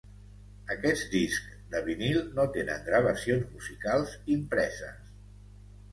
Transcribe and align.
Aquests 0.75 1.03
discs 1.15 1.51
de 1.75 1.83
vinil 1.89 2.17
no 2.39 2.47
tenen 2.57 2.83
gravacions 2.89 3.45
musicals 3.59 4.17
impreses. 4.37 5.01